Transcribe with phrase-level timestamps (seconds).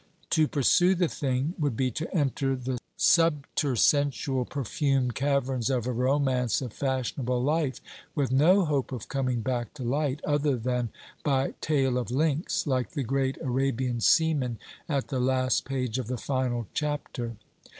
[0.31, 5.91] To pursue the thing, would be to enter the subter sensual perfumed caverns of a
[5.91, 7.79] Romance of Fashionable Life,
[8.15, 10.89] with no hope of coming back to light, other than
[11.23, 14.57] by tail of lynx, like the great Arabian seaman,
[14.89, 17.35] at the last page of the final chapter.